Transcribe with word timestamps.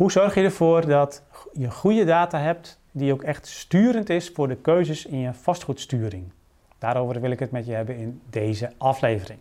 Hoe 0.00 0.12
zorg 0.12 0.34
je 0.34 0.42
ervoor 0.42 0.86
dat 0.86 1.22
je 1.52 1.70
goede 1.70 2.04
data 2.04 2.38
hebt 2.38 2.80
die 2.90 3.12
ook 3.12 3.22
echt 3.22 3.46
sturend 3.46 4.10
is 4.10 4.30
voor 4.34 4.48
de 4.48 4.56
keuzes 4.56 5.06
in 5.06 5.18
je 5.18 5.34
vastgoedsturing? 5.34 6.32
Daarover 6.78 7.20
wil 7.20 7.30
ik 7.30 7.38
het 7.38 7.50
met 7.50 7.66
je 7.66 7.72
hebben 7.72 7.96
in 7.96 8.20
deze 8.30 8.72
aflevering. 8.78 9.38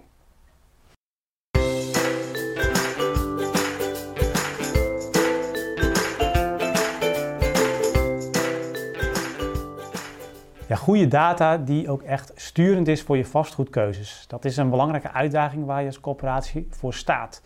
Ja, 10.68 10.76
goede 10.76 11.08
data 11.08 11.58
die 11.58 11.90
ook 11.90 12.02
echt 12.02 12.32
sturend 12.36 12.88
is 12.88 13.02
voor 13.02 13.18
je 13.18 13.26
vastgoedkeuzes. 13.26 14.26
Dat 14.28 14.46
is 14.46 14.58
een 14.58 14.70
belangrijke 14.70 15.12
uitdaging 15.12 15.66
waar 15.66 15.80
je 15.82 15.88
als 15.88 16.00
corporatie 16.00 16.68
voor 16.70 16.94
staat. 16.94 17.42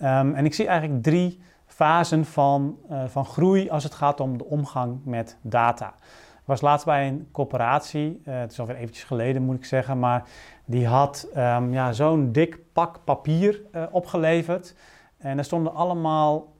Um, 0.00 0.34
en 0.34 0.44
ik 0.44 0.54
zie 0.54 0.66
eigenlijk 0.66 1.02
drie 1.02 1.42
fasen 1.74 2.24
van, 2.24 2.78
uh, 2.90 3.04
van 3.06 3.24
groei 3.24 3.70
als 3.70 3.84
het 3.84 3.94
gaat 3.94 4.20
om 4.20 4.38
de 4.38 4.44
omgang 4.44 5.00
met 5.04 5.38
data. 5.42 5.88
Ik 6.34 6.50
was 6.50 6.60
laatst 6.60 6.86
bij 6.86 7.08
een 7.08 7.28
corporatie, 7.32 8.22
uh, 8.24 8.38
het 8.38 8.52
is 8.52 8.60
alweer 8.60 8.76
eventjes 8.76 9.04
geleden 9.04 9.42
moet 9.42 9.56
ik 9.56 9.64
zeggen, 9.64 9.98
maar 9.98 10.28
die 10.64 10.86
had 10.86 11.28
um, 11.36 11.72
ja, 11.72 11.92
zo'n 11.92 12.32
dik 12.32 12.72
pak 12.72 13.04
papier 13.04 13.62
uh, 13.72 13.82
opgeleverd. 13.90 14.74
En 15.18 15.38
er 15.38 15.44
stonden 15.44 15.74
allemaal, 15.74 16.52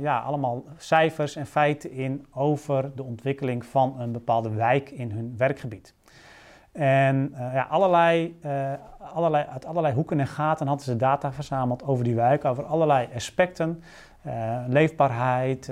ja, 0.00 0.20
allemaal 0.20 0.64
cijfers 0.76 1.36
en 1.36 1.46
feiten 1.46 1.90
in 1.90 2.26
over 2.30 2.96
de 2.96 3.02
ontwikkeling 3.02 3.64
van 3.64 4.00
een 4.00 4.12
bepaalde 4.12 4.50
wijk 4.50 4.90
in 4.90 5.10
hun 5.10 5.34
werkgebied. 5.36 5.94
En 6.78 7.30
uh, 7.32 7.54
ja, 7.54 7.62
allerlei, 7.62 8.38
uh, 8.44 8.72
allerlei, 9.14 9.44
uit 9.52 9.66
allerlei 9.66 9.94
hoeken 9.94 10.20
en 10.20 10.26
gaten 10.26 10.66
hadden 10.66 10.84
ze 10.84 10.96
data 10.96 11.32
verzameld 11.32 11.82
over 11.84 12.04
die 12.04 12.14
wijk, 12.14 12.44
over 12.44 12.64
allerlei 12.64 13.08
aspecten. 13.14 13.82
Uh, 14.26 14.64
leefbaarheid, 14.66 15.70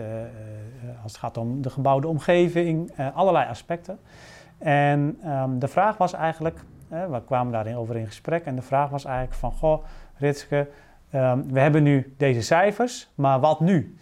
als 1.03 1.13
het 1.13 1.21
gaat 1.21 1.37
om 1.37 1.63
de 1.63 1.71
gebouwde 1.71 2.09
omgeving, 2.09 2.93
allerlei 3.15 3.49
aspecten. 3.49 3.99
En 4.59 5.19
um, 5.27 5.59
de 5.59 5.69
vraag 5.69 5.97
was 5.97 6.13
eigenlijk, 6.13 6.61
we 6.89 7.23
kwamen 7.25 7.53
daarin 7.53 7.77
over 7.77 7.97
in 7.97 8.07
gesprek, 8.07 8.45
en 8.45 8.55
de 8.55 8.63
vraag 8.63 8.91
was 8.91 9.05
eigenlijk 9.05 9.37
van, 9.37 9.53
goh, 9.53 9.85
Ritske, 10.17 10.69
um, 11.15 11.53
we 11.53 11.61
hebben 11.61 11.83
nu 11.83 12.15
deze 12.19 12.43
cijfers, 12.43 13.13
maar 13.15 13.41
wat 13.41 13.61
nu? 13.61 13.97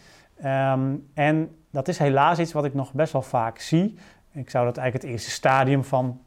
Um, 0.44 1.08
en 1.14 1.56
dat 1.70 1.88
is 1.88 1.98
helaas 1.98 2.38
iets 2.38 2.52
wat 2.52 2.64
ik 2.64 2.74
nog 2.74 2.92
best 2.92 3.12
wel 3.12 3.22
vaak 3.22 3.58
zie. 3.58 3.98
Ik 4.32 4.50
zou 4.50 4.64
dat 4.64 4.76
eigenlijk 4.76 5.04
het 5.04 5.12
eerste 5.12 5.30
stadium 5.30 5.84
van 5.84 6.20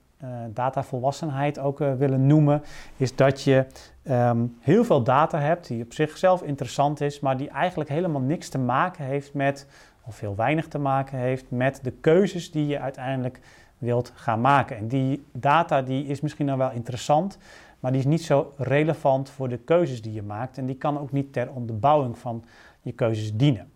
datavolwassenheid 0.54 1.60
ook 1.60 1.82
uh, 1.82 1.94
willen 1.94 2.28
noemen, 2.28 2.62
is 2.98 3.16
dat 3.16 3.42
je 3.42 3.66
um, 4.10 4.58
heel 4.60 4.84
veel 4.84 5.04
data 5.04 5.40
hebt 5.40 5.68
die 5.68 5.84
op 5.84 5.94
zichzelf 5.94 6.42
interessant 6.42 7.02
is, 7.02 7.20
maar 7.20 7.38
die 7.38 7.50
eigenlijk 7.50 7.90
helemaal 7.90 8.22
niks 8.22 8.50
te 8.50 8.58
maken 8.58 9.06
heeft 9.06 9.34
met, 9.34 9.68
of 10.04 10.20
heel 10.20 10.36
weinig 10.36 10.68
te 10.68 10.80
maken 10.80 11.18
heeft 11.18 11.46
met 11.52 11.80
de 11.84 11.92
keuzes 11.92 12.52
die 12.52 12.68
je 12.68 12.80
uiteindelijk 12.80 13.40
wilt 13.78 14.12
gaan 14.16 14.42
maken. 14.42 14.78
En 14.78 14.88
die 14.88 15.26
data 15.32 15.82
die 15.82 16.06
is 16.06 16.22
misschien 16.22 16.46
dan 16.46 16.58
wel 16.58 16.72
interessant, 16.72 17.38
maar 17.80 17.92
die 17.92 18.00
is 18.00 18.08
niet 18.08 18.24
zo 18.24 18.54
relevant 18.58 19.30
voor 19.30 19.50
de 19.50 19.58
keuzes 19.58 20.02
die 20.02 20.14
je 20.14 20.24
maakt 20.24 20.58
en 20.58 20.66
die 20.66 20.76
kan 20.76 21.00
ook 21.00 21.12
niet 21.12 21.34
ter 21.34 21.52
onderbouwing 21.52 22.18
van 22.18 22.44
je 22.82 22.92
keuzes 22.92 23.34
dienen. 23.34 23.72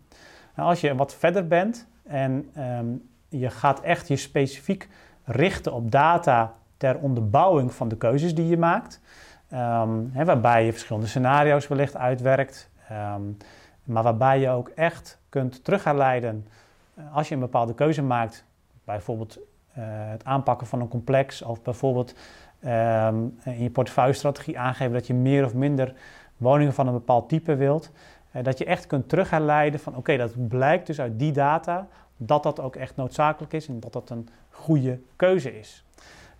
Nou, 0.54 0.68
als 0.68 0.80
je 0.80 0.94
wat 0.94 1.14
verder 1.14 1.46
bent 1.46 1.86
en 2.02 2.50
um, 2.58 3.08
je 3.28 3.50
gaat 3.50 3.80
echt 3.80 4.08
je 4.08 4.16
specifiek 4.16 4.88
richten 5.28 5.72
op 5.72 5.90
data 5.90 6.54
ter 6.76 6.98
onderbouwing 6.98 7.74
van 7.74 7.88
de 7.88 7.96
keuzes 7.96 8.34
die 8.34 8.46
je 8.46 8.58
maakt. 8.58 9.00
Hè, 10.12 10.24
waarbij 10.24 10.64
je 10.64 10.72
verschillende 10.72 11.06
scenario's 11.06 11.68
wellicht 11.68 11.96
uitwerkt. 11.96 12.70
Um, 13.16 13.36
maar 13.88 14.02
waarbij 14.02 14.40
je 14.40 14.48
ook 14.48 14.68
echt 14.68 15.18
kunt 15.28 15.64
terugherleiden 15.64 16.46
uh, 16.98 17.16
als 17.16 17.28
je 17.28 17.34
een 17.34 17.40
bepaalde 17.40 17.74
keuze 17.74 18.02
maakt. 18.02 18.44
Bijvoorbeeld 18.84 19.38
uh, 19.38 19.84
het 19.86 20.24
aanpakken 20.24 20.66
van 20.66 20.80
een 20.80 20.88
complex 20.88 21.42
of 21.42 21.62
bijvoorbeeld 21.62 22.14
um, 22.64 23.38
in 23.44 23.62
je 23.62 23.70
portefeuillestrategie 23.70 24.58
aangeven 24.58 24.92
dat 24.92 25.06
je 25.06 25.14
meer 25.14 25.44
of 25.44 25.54
minder 25.54 25.94
woningen 26.36 26.72
van 26.72 26.86
een 26.86 26.92
bepaald 26.92 27.28
type 27.28 27.56
wilt. 27.56 27.90
Uh, 28.32 28.42
dat 28.42 28.58
je 28.58 28.64
echt 28.64 28.86
kunt 28.86 29.08
terugherleiden 29.08 29.80
van 29.80 29.96
oké, 29.96 30.16
dat 30.16 30.48
blijkt 30.48 30.86
dus 30.86 31.00
uit 31.00 31.18
die 31.18 31.32
data 31.32 31.86
dat 32.18 32.42
dat 32.42 32.60
ook 32.60 32.76
echt 32.76 32.96
noodzakelijk 32.96 33.52
is 33.52 33.68
en 33.68 33.80
dat 33.80 33.92
dat 33.92 34.10
een 34.10 34.28
goede 34.50 34.98
keuze 35.16 35.58
is. 35.58 35.84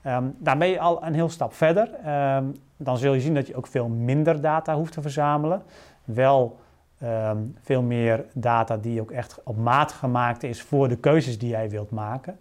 Um, 0.06 0.34
daar 0.38 0.58
ben 0.58 0.68
je 0.68 0.80
al 0.80 1.04
een 1.04 1.14
heel 1.14 1.28
stap 1.28 1.54
verder. 1.54 1.88
Um, 2.36 2.56
dan 2.76 2.98
zul 2.98 3.14
je 3.14 3.20
zien 3.20 3.34
dat 3.34 3.46
je 3.46 3.56
ook 3.56 3.66
veel 3.66 3.88
minder 3.88 4.40
data 4.40 4.74
hoeft 4.74 4.92
te 4.92 5.02
verzamelen. 5.02 5.62
Wel 6.04 6.58
um, 7.02 7.56
veel 7.62 7.82
meer 7.82 8.24
data 8.32 8.76
die 8.76 9.00
ook 9.00 9.10
echt 9.10 9.40
op 9.44 9.56
maat 9.56 9.92
gemaakt 9.92 10.42
is 10.42 10.62
voor 10.62 10.88
de 10.88 10.96
keuzes 10.96 11.38
die 11.38 11.48
jij 11.48 11.70
wilt 11.70 11.90
maken. 11.90 12.38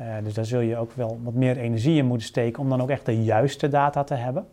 Uh, 0.00 0.06
dus 0.22 0.34
daar 0.34 0.44
zul 0.44 0.60
je 0.60 0.76
ook 0.76 0.92
wel 0.92 1.20
wat 1.22 1.34
meer 1.34 1.56
energie 1.56 1.98
in 1.98 2.06
moeten 2.06 2.26
steken 2.26 2.62
om 2.62 2.68
dan 2.68 2.82
ook 2.82 2.90
echt 2.90 3.06
de 3.06 3.22
juiste 3.22 3.68
data 3.68 4.04
te 4.04 4.14
hebben. 4.14 4.46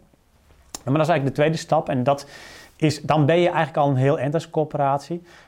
Maar 0.84 0.94
dat 0.94 1.04
is 1.04 1.10
eigenlijk 1.10 1.36
de 1.36 1.42
tweede 1.42 1.58
stap 1.58 1.90
en 1.90 2.04
dat 2.04 2.28
is, 2.76 3.02
dan 3.02 3.26
ben 3.26 3.40
je 3.40 3.48
eigenlijk 3.48 3.78
al 3.78 3.90
een 3.90 3.96
heel 3.96 4.20
eind. 4.20 4.50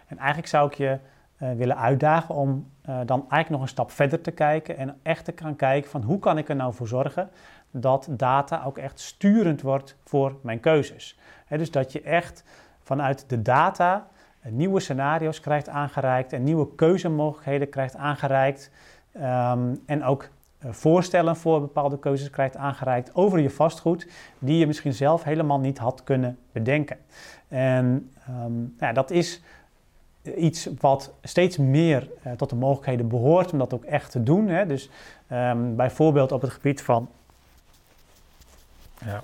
En 0.07 0.17
eigenlijk 0.17 0.47
zou 0.47 0.67
ik 0.67 0.73
je 0.73 0.97
willen 1.37 1.77
uitdagen 1.77 2.35
om 2.35 2.71
uh, 2.89 2.97
dan 3.05 3.19
eigenlijk 3.19 3.49
nog 3.49 3.61
een 3.61 3.67
stap 3.67 3.91
verder 3.91 4.21
te 4.21 4.31
kijken 4.31 4.77
en 4.77 4.97
echt 5.03 5.25
te 5.25 5.33
gaan 5.35 5.55
kijken 5.55 5.89
van 5.89 6.01
hoe 6.01 6.19
kan 6.19 6.37
ik 6.37 6.49
er 6.49 6.55
nou 6.55 6.73
voor 6.73 6.87
zorgen 6.87 7.29
dat 7.71 8.07
data 8.09 8.63
ook 8.65 8.77
echt 8.77 8.99
sturend 8.99 9.61
wordt 9.61 9.97
voor 10.03 10.35
mijn 10.41 10.59
keuzes. 10.59 11.19
Dus 11.49 11.71
dat 11.71 11.91
je 11.91 12.01
echt 12.01 12.43
vanuit 12.81 13.29
de 13.29 13.41
data 13.41 14.07
nieuwe 14.49 14.79
scenario's 14.79 15.39
krijgt 15.39 15.69
aangereikt 15.69 16.33
en 16.33 16.43
nieuwe 16.43 16.75
keuzemogelijkheden 16.75 17.69
krijgt 17.69 17.95
aangereikt 17.95 18.71
um, 19.15 19.81
en 19.85 20.03
ook 20.03 20.29
voorstellen 20.59 21.35
voor 21.35 21.59
bepaalde 21.59 21.99
keuzes 21.99 22.29
krijgt 22.29 22.55
aangereikt 22.55 23.15
over 23.15 23.39
je 23.39 23.49
vastgoed 23.49 24.07
die 24.39 24.57
je 24.57 24.67
misschien 24.67 24.93
zelf 24.93 25.23
helemaal 25.23 25.59
niet 25.59 25.77
had 25.77 26.03
kunnen 26.03 26.37
bedenken. 26.51 26.97
En 27.47 28.11
um, 28.45 28.75
ja, 28.79 28.91
dat 28.91 29.11
is 29.11 29.41
iets 30.35 30.69
wat 30.79 31.13
steeds 31.23 31.57
meer 31.57 32.09
uh, 32.25 32.31
tot 32.33 32.49
de 32.49 32.55
mogelijkheden 32.55 33.07
behoort 33.07 33.51
om 33.51 33.57
dat 33.57 33.73
ook 33.73 33.83
echt 33.83 34.11
te 34.11 34.23
doen. 34.23 34.47
Hè. 34.47 34.65
Dus 34.65 34.89
um, 35.31 35.75
bijvoorbeeld 35.75 36.31
op 36.31 36.41
het 36.41 36.51
gebied 36.51 36.81
van. 36.81 37.09
Ja. 39.05 39.23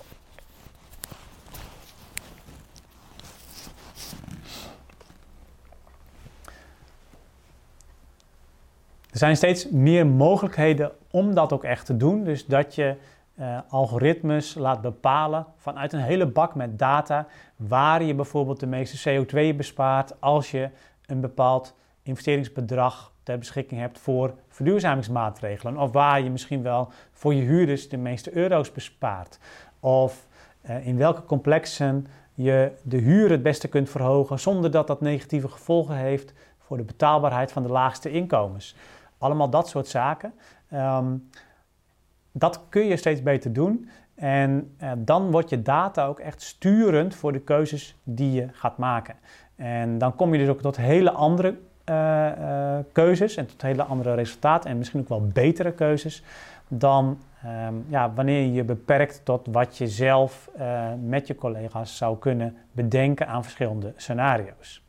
Er 9.10 9.20
zijn 9.20 9.36
steeds 9.36 9.70
meer 9.70 10.06
mogelijkheden 10.06 10.92
om 11.10 11.34
dat 11.34 11.52
ook 11.52 11.64
echt 11.64 11.86
te 11.86 11.96
doen. 11.96 12.24
Dus 12.24 12.46
dat 12.46 12.74
je 12.74 12.96
uh, 13.40 13.58
algoritmes 13.68 14.54
laat 14.54 14.80
bepalen 14.80 15.46
vanuit 15.56 15.92
een 15.92 16.00
hele 16.00 16.26
bak 16.26 16.54
met 16.54 16.78
data 16.78 17.26
waar 17.56 18.02
je 18.02 18.14
bijvoorbeeld 18.14 18.60
de 18.60 18.66
meeste 18.66 19.24
CO2 19.24 19.56
bespaart 19.56 20.20
als 20.20 20.50
je 20.50 20.68
een 21.06 21.20
bepaald 21.20 21.74
investeringsbedrag 22.02 23.12
ter 23.22 23.38
beschikking 23.38 23.80
hebt 23.80 23.98
voor 23.98 24.34
verduurzamingsmaatregelen. 24.48 25.76
Of 25.76 25.92
waar 25.92 26.20
je 26.20 26.30
misschien 26.30 26.62
wel 26.62 26.88
voor 27.12 27.34
je 27.34 27.42
huurders 27.42 27.88
de 27.88 27.96
meeste 27.96 28.36
euro's 28.36 28.72
bespaart. 28.72 29.38
Of 29.80 30.26
uh, 30.66 30.86
in 30.86 30.96
welke 30.96 31.24
complexen 31.24 32.06
je 32.34 32.72
de 32.82 32.96
huur 32.96 33.30
het 33.30 33.42
beste 33.42 33.68
kunt 33.68 33.90
verhogen 33.90 34.40
zonder 34.40 34.70
dat 34.70 34.86
dat 34.86 35.00
negatieve 35.00 35.48
gevolgen 35.48 35.96
heeft 35.96 36.32
voor 36.58 36.76
de 36.76 36.82
betaalbaarheid 36.82 37.52
van 37.52 37.62
de 37.62 37.68
laagste 37.68 38.10
inkomens. 38.10 38.76
Allemaal 39.18 39.50
dat 39.50 39.68
soort 39.68 39.88
zaken. 39.88 40.34
Um, 40.72 41.30
dat 42.32 42.60
kun 42.68 42.86
je 42.86 42.96
steeds 42.96 43.22
beter 43.22 43.52
doen. 43.52 43.88
En 44.14 44.76
uh, 44.82 44.92
dan 44.96 45.30
wordt 45.30 45.50
je 45.50 45.62
data 45.62 46.06
ook 46.06 46.20
echt 46.20 46.42
sturend 46.42 47.14
voor 47.14 47.32
de 47.32 47.40
keuzes 47.40 47.96
die 48.02 48.32
je 48.32 48.48
gaat 48.52 48.78
maken. 48.78 49.14
En 49.56 49.98
dan 49.98 50.16
kom 50.16 50.32
je 50.32 50.38
dus 50.38 50.48
ook 50.48 50.60
tot 50.60 50.76
hele 50.76 51.10
andere 51.10 51.54
uh, 51.90 52.26
uh, 52.38 52.78
keuzes 52.92 53.36
en 53.36 53.46
tot 53.46 53.62
hele 53.62 53.82
andere 53.82 54.14
resultaten 54.14 54.70
en 54.70 54.78
misschien 54.78 55.00
ook 55.00 55.08
wel 55.08 55.26
betere 55.26 55.72
keuzes 55.72 56.22
dan 56.68 57.18
um, 57.68 57.84
ja, 57.88 58.12
wanneer 58.12 58.40
je 58.40 58.52
je 58.52 58.64
beperkt 58.64 59.20
tot 59.24 59.48
wat 59.50 59.76
je 59.76 59.88
zelf 59.88 60.50
uh, 60.58 60.88
met 61.02 61.26
je 61.26 61.34
collega's 61.34 61.96
zou 61.96 62.18
kunnen 62.18 62.56
bedenken 62.72 63.28
aan 63.28 63.42
verschillende 63.42 63.92
scenario's. 63.96 64.82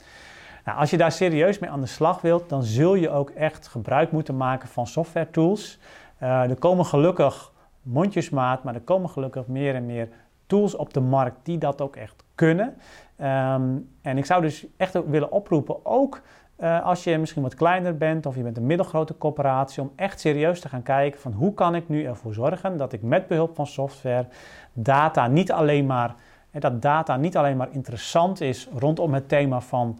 Nou, 0.65 0.79
als 0.79 0.89
je 0.89 0.97
daar 0.97 1.11
serieus 1.11 1.59
mee 1.59 1.69
aan 1.69 1.81
de 1.81 1.87
slag 1.87 2.21
wilt, 2.21 2.49
dan 2.49 2.63
zul 2.63 2.95
je 2.95 3.09
ook 3.09 3.29
echt 3.29 3.67
gebruik 3.67 4.11
moeten 4.11 4.37
maken 4.37 4.69
van 4.69 4.87
software 4.87 5.29
tools. 5.29 5.79
er 6.19 6.55
komen 6.55 6.85
gelukkig 6.85 7.51
mondjesmaat, 7.81 8.63
maar 8.63 8.75
er 8.75 8.81
komen 8.81 9.09
gelukkig 9.09 9.47
meer 9.47 9.75
en 9.75 9.85
meer 9.85 10.09
tools 10.45 10.75
op 10.75 10.93
de 10.93 10.99
markt 10.99 11.37
die 11.43 11.57
dat 11.57 11.81
ook 11.81 11.95
echt 11.95 12.24
kunnen. 12.35 12.75
Um, 13.21 13.89
en 14.01 14.17
ik 14.17 14.25
zou 14.25 14.41
dus 14.41 14.65
echt 14.77 15.07
willen 15.07 15.31
oproepen, 15.31 15.85
ook 15.85 16.21
uh, 16.59 16.85
als 16.85 17.03
je 17.03 17.17
misschien 17.17 17.41
wat 17.41 17.55
kleiner 17.55 17.97
bent 17.97 18.25
of 18.25 18.35
je 18.35 18.41
bent 18.41 18.57
een 18.57 18.65
middelgrote 18.65 19.17
corporatie, 19.17 19.81
om 19.81 19.91
echt 19.95 20.19
serieus 20.19 20.59
te 20.59 20.69
gaan 20.69 20.83
kijken 20.83 21.19
van 21.19 21.31
hoe 21.31 21.53
kan 21.53 21.75
ik 21.75 21.89
nu 21.89 22.05
ervoor 22.05 22.33
zorgen 22.33 22.77
dat 22.77 22.93
ik 22.93 23.01
met 23.01 23.27
behulp 23.27 23.55
van 23.55 23.67
software 23.67 24.25
data 24.73 25.27
niet 25.27 25.51
alleen 25.51 25.85
maar, 25.85 26.15
dat 26.51 26.81
data 26.81 27.17
niet 27.17 27.37
alleen 27.37 27.57
maar 27.57 27.67
interessant 27.71 28.41
is 28.41 28.67
rondom 28.77 29.13
het 29.13 29.29
thema 29.29 29.61
van 29.61 29.99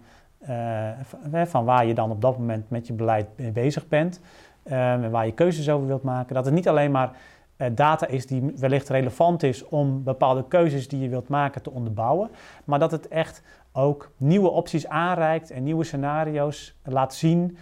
van 1.46 1.66
waar 1.66 1.86
je 1.86 1.94
dan 1.94 2.12
op 2.12 2.22
dat 2.22 2.38
moment 2.38 2.70
met 2.70 2.88
je 2.88 2.94
beleid 2.94 3.28
mee 3.36 3.52
bezig 3.52 3.88
bent. 3.88 4.22
en 4.64 5.12
waar 5.12 5.26
je 5.26 5.32
keuzes 5.32 5.70
over 5.70 5.88
wilt 5.88 6.04
maken. 6.04 6.36
Dat 6.36 6.46
het 6.46 6.54
niet 6.54 6.68
alleen 6.68 6.92
maar 6.92 7.12
data 7.74 8.08
is 8.08 8.28
die 8.28 8.54
wellicht 8.56 8.90
relevant 8.90 9.44
is 9.44 9.66
om 9.66 10.04
bepaalde 10.04 10.46
keuzes 10.48 10.88
die 10.88 11.00
je 11.00 11.10
wilt 11.10 11.28
maken 11.28 11.62
te 11.62 11.72
onderbouwen. 11.72 12.30
Maar 12.64 12.80
dat 12.80 12.92
het 12.92 13.08
echt 13.08 13.42
ook 13.72 14.12
nieuwe 14.18 14.50
opties 14.50 14.88
aanreikt 14.88 15.52
en 15.52 15.64
nieuwe 15.64 15.84
scenario's 15.84 16.76
laat 16.84 17.14
zien. 17.14 17.58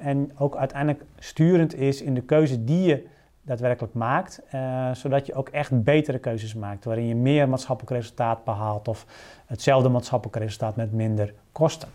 en 0.00 0.32
ook 0.38 0.56
uiteindelijk 0.56 1.04
sturend 1.18 1.74
is 1.74 2.02
in 2.02 2.14
de 2.14 2.22
keuze 2.22 2.64
die 2.64 2.82
je 2.82 3.06
daadwerkelijk 3.48 3.94
maakt. 3.94 4.40
Uh, 4.54 4.94
zodat 4.94 5.26
je 5.26 5.34
ook 5.34 5.48
echt 5.48 5.82
betere 5.82 6.18
keuzes 6.18 6.54
maakt, 6.54 6.84
waarin 6.84 7.06
je 7.06 7.14
meer 7.14 7.48
maatschappelijk 7.48 7.96
resultaat 7.96 8.44
behaalt 8.44 8.88
of 8.88 9.06
hetzelfde 9.46 9.88
maatschappelijk 9.88 10.38
resultaat 10.38 10.76
met 10.76 10.92
minder 10.92 11.34
kosten. 11.52 11.88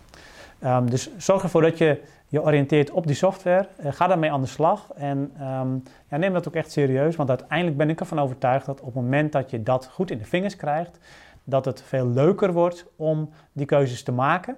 Um, 0.65 0.89
dus 0.89 1.17
zorg 1.17 1.43
ervoor 1.43 1.61
dat 1.61 1.77
je 1.77 2.01
je 2.27 2.41
oriënteert 2.41 2.91
op 2.91 3.07
die 3.07 3.15
software. 3.15 3.67
Uh, 3.79 3.91
ga 3.91 4.07
daarmee 4.07 4.31
aan 4.31 4.41
de 4.41 4.47
slag 4.47 4.91
en 4.95 5.17
um, 5.41 5.83
ja, 6.09 6.17
neem 6.17 6.33
dat 6.33 6.47
ook 6.47 6.55
echt 6.55 6.71
serieus, 6.71 7.15
want 7.15 7.29
uiteindelijk 7.29 7.77
ben 7.77 7.89
ik 7.89 7.99
ervan 7.99 8.19
overtuigd 8.19 8.65
dat 8.65 8.79
op 8.79 8.85
het 8.85 8.95
moment 8.95 9.31
dat 9.31 9.49
je 9.49 9.63
dat 9.63 9.89
goed 9.91 10.11
in 10.11 10.17
de 10.17 10.25
vingers 10.25 10.55
krijgt, 10.55 10.97
dat 11.43 11.65
het 11.65 11.81
veel 11.81 12.07
leuker 12.07 12.53
wordt 12.53 12.85
om 12.95 13.29
die 13.51 13.65
keuzes 13.65 14.03
te 14.03 14.11
maken. 14.11 14.57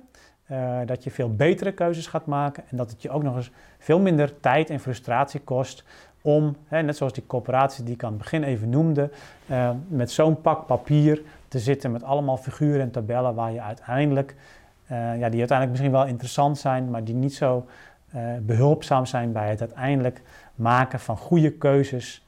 Uh, 0.51 0.79
dat 0.85 1.03
je 1.03 1.11
veel 1.11 1.35
betere 1.35 1.71
keuzes 1.71 2.07
gaat 2.07 2.25
maken 2.25 2.63
en 2.69 2.77
dat 2.77 2.89
het 2.89 3.01
je 3.01 3.09
ook 3.09 3.23
nog 3.23 3.35
eens 3.35 3.51
veel 3.77 3.99
minder 3.99 4.39
tijd 4.39 4.69
en 4.69 4.79
frustratie 4.79 5.39
kost 5.39 5.83
om, 6.21 6.55
hè, 6.67 6.81
net 6.81 6.97
zoals 6.97 7.13
die 7.13 7.23
coöperatie 7.27 7.83
die 7.83 7.93
ik 7.93 8.03
aan 8.03 8.09
het 8.09 8.17
begin 8.17 8.43
even 8.43 8.69
noemde, 8.69 9.09
uh, 9.51 9.69
met 9.87 10.11
zo'n 10.11 10.41
pak 10.41 10.65
papier 10.65 11.21
te 11.47 11.59
zitten 11.59 11.91
met 11.91 12.03
allemaal 12.03 12.37
figuren 12.37 12.81
en 12.81 12.91
tabellen 12.91 13.35
waar 13.35 13.51
je 13.51 13.61
uiteindelijk, 13.61 14.35
ja, 14.93 15.29
die 15.29 15.39
uiteindelijk 15.39 15.69
misschien 15.69 15.91
wel 15.91 16.05
interessant 16.05 16.57
zijn, 16.57 16.89
maar 16.89 17.03
die 17.03 17.15
niet 17.15 17.33
zo 17.33 17.65
uh, 18.15 18.21
behulpzaam 18.41 19.05
zijn 19.05 19.31
bij 19.31 19.49
het 19.49 19.59
uiteindelijk 19.59 20.21
maken 20.55 20.99
van 20.99 21.17
goede 21.17 21.51
keuzes 21.51 22.24